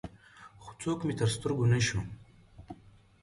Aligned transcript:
خو 0.61 0.71
څوک 0.81 0.99
مې 1.05 1.13
تر 1.19 1.29
سترګو 1.35 1.65
نه 1.73 1.79
شو. 1.87 1.99